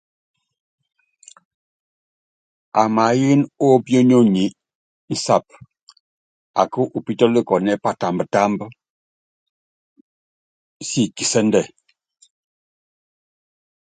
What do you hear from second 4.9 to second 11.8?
insab aká upítɔ́likɔ́nɛ́ patamb támb sik kisɛ́ndɛ.